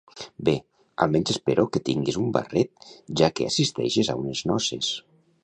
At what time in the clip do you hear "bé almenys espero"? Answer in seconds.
0.47-1.65